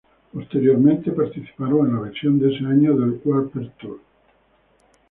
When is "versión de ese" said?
2.01-2.65